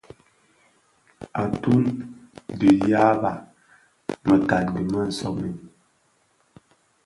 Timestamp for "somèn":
5.17-5.55